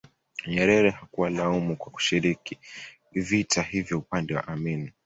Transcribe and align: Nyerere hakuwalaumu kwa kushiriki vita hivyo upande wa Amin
Nyerere 0.47 0.89
hakuwalaumu 0.89 1.75
kwa 1.77 1.91
kushiriki 1.91 2.59
vita 3.13 3.61
hivyo 3.61 3.97
upande 3.97 4.35
wa 4.35 4.47
Amin 4.47 4.91